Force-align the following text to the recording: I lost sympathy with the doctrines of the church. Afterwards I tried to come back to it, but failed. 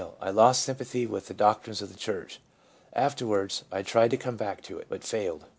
I 0.19 0.31
lost 0.31 0.63
sympathy 0.63 1.05
with 1.05 1.27
the 1.27 1.35
doctrines 1.35 1.79
of 1.79 1.93
the 1.93 1.99
church. 1.99 2.39
Afterwards 2.93 3.65
I 3.71 3.83
tried 3.83 4.09
to 4.09 4.17
come 4.17 4.35
back 4.35 4.63
to 4.63 4.79
it, 4.79 4.87
but 4.89 5.03
failed. 5.03 5.45